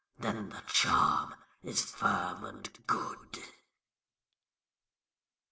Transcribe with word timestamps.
Then 0.17 0.49
the 0.49 0.63
charm 0.67 1.35
is 1.61 1.85
firm 1.85 2.43
and 2.43 2.87
good. 2.87 3.37